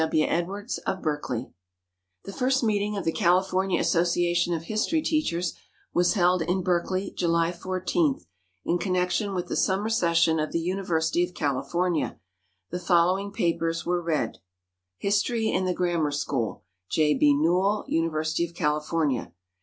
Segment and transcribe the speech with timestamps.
[0.01, 0.25] W.
[0.25, 1.53] EDWARDS, OF BERKELEY.
[2.23, 5.53] The first meeting of the California Association of History Teachers
[5.93, 8.19] was held in Berkeley, July 14,
[8.65, 12.17] in connection with the summer session of the University of California.
[12.71, 14.39] The following papers were read:
[14.97, 17.13] "History in the Grammar School" J.
[17.13, 17.35] B.
[17.35, 19.33] Newell, University of California.